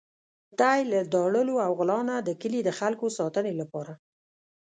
دی 0.59 0.79
له 0.91 0.99
داړلو 1.13 1.55
او 1.65 1.71
غلا 1.79 1.99
نه 2.09 2.15
د 2.27 2.29
کلي 2.41 2.59
د 2.63 2.69
خلکو 2.79 3.05
ساتنې 3.17 3.53
لپاره. 3.61 3.93